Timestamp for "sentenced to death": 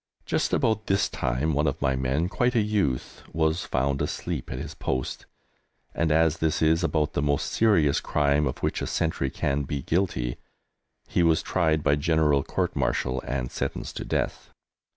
13.51-14.49